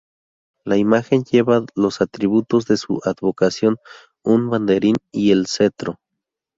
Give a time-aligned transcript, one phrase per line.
[0.65, 3.75] La imagen lleva los atributos de su advocación:
[4.23, 5.99] un banderín y el cetro.